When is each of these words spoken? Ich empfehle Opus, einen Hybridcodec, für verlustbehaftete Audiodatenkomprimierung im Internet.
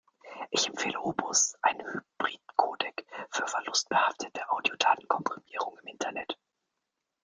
Ich 0.49 0.67
empfehle 0.67 0.99
Opus, 0.99 1.55
einen 1.61 1.85
Hybridcodec, 1.85 3.05
für 3.29 3.45
verlustbehaftete 3.45 4.49
Audiodatenkomprimierung 4.49 5.77
im 5.79 5.87
Internet. 5.89 6.39